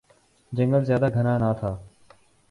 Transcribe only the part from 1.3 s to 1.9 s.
نہ تھا